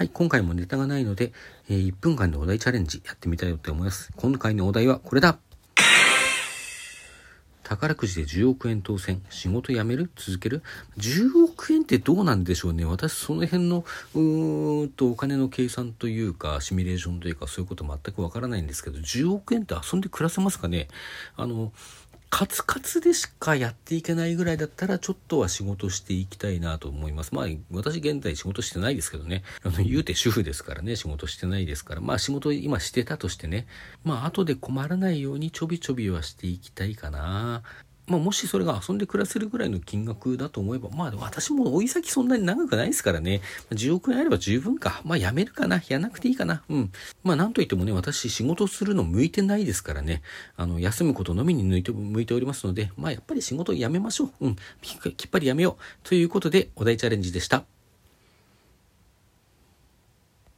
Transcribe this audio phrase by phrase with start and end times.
[0.00, 1.30] はい、今回もネタがないので、
[1.68, 4.10] えー、1分間でお題チャレンジやってみたいと思います。
[4.16, 5.36] 今回のお題はこれだ
[7.62, 9.20] 宝くじで10億円当選。
[9.28, 10.10] 仕事辞める？
[10.16, 10.62] 続ける
[10.96, 12.86] ?10 億円ってどうなんでしょうね。
[12.86, 13.84] 私、その辺の、
[14.14, 20.88] うーんと、お金の計算というか、シミュレーションというか、そういうこと全くわからないんですけど、10億円って遊んで暮らせますかね？
[21.36, 21.72] あの、
[22.30, 27.34] カツカツでしかやっていけないぐらいだったら、ちょっとは仕事していきたいなと思います。
[27.34, 29.42] まあ、私現在仕事してないですけどね。
[29.64, 32.00] あの、言うて主婦ですからね、仕事してないですから。
[32.00, 33.66] まあ、仕事今してたとしてね。
[34.04, 37.62] まあ、後で困らないようにちょびちょびはしていきたいかな。
[38.10, 43.40] まあ、もしそれが遊んで暮らせるぐらいの金額だと思えば、まあ私も追い先そんなに長くないですからね。
[43.70, 45.00] 10億円あれば十分か。
[45.04, 45.76] まあやめるかな。
[45.76, 46.64] やらなくていいかな。
[46.68, 46.92] うん。
[47.22, 50.22] まあなんといってもね、私仕事するの向いてないですからね。
[50.56, 54.46] あの、休むことのみに向いて向いておりますので、まあやっぱり仕事やめましょう。
[54.46, 54.56] うん。
[54.82, 56.08] きっぱりやめよう。
[56.08, 57.64] ということで、お題チャレンジでした。